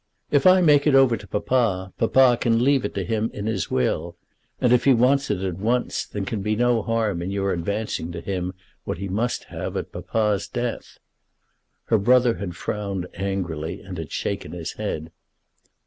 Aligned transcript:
"If 0.31 0.47
I 0.47 0.61
make 0.61 0.87
it 0.87 0.95
over 0.95 1.15
to 1.15 1.27
Papa, 1.27 1.93
Papa 1.95 2.35
can 2.41 2.63
leave 2.63 2.83
it 2.85 2.95
him 2.97 3.29
in 3.35 3.45
his 3.45 3.69
will; 3.69 4.17
and 4.59 4.73
if 4.73 4.85
he 4.85 4.95
wants 4.95 5.29
it 5.29 5.41
at 5.41 5.59
once 5.59 6.07
there 6.07 6.23
can 6.23 6.41
be 6.41 6.55
no 6.55 6.81
harm 6.81 7.21
in 7.21 7.29
your 7.29 7.53
advancing 7.53 8.11
to 8.13 8.19
him 8.19 8.53
what 8.83 8.97
he 8.97 9.07
must 9.07 9.43
have 9.53 9.77
at 9.77 9.91
Papa's 9.91 10.47
death." 10.47 10.97
Her 11.85 11.99
brother 11.99 12.37
had 12.37 12.55
frowned 12.55 13.05
angrily 13.13 13.79
and 13.79 13.99
had 13.99 14.11
shaken 14.11 14.53
his 14.53 14.71
head. 14.71 15.11